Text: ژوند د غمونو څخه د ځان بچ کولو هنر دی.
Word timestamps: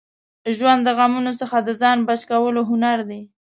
ژوند 0.55 0.81
د 0.83 0.89
غمونو 0.97 1.31
څخه 1.41 1.57
د 1.61 1.69
ځان 1.81 1.97
بچ 2.07 2.21
کولو 2.31 2.61
هنر 2.69 2.99
دی. 3.09 3.21